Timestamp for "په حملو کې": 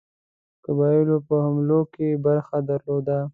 1.27-2.07